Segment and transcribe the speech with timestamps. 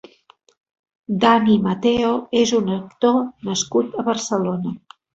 [1.25, 2.11] Dani Mateo
[2.41, 4.79] és un actor nascut a Barcelona.